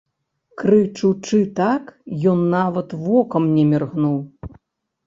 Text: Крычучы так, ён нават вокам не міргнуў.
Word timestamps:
Крычучы 0.61 1.41
так, 1.61 1.83
ён 2.33 2.39
нават 2.57 2.97
вокам 3.05 3.43
не 3.61 3.69
міргнуў. 3.75 4.19